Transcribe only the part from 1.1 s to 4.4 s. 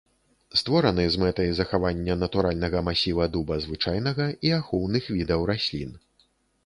з мэтай захавання натуральнага масіва дуба звычайнага